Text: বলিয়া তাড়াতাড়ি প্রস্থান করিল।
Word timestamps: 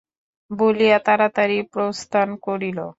বলিয়া 0.51 0.97
তাড়াতাড়ি 1.07 1.57
প্রস্থান 1.73 2.27
করিল। 2.45 2.79